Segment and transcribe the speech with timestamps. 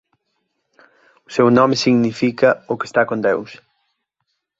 [1.27, 3.51] O seu nome significa "O que está con Deus".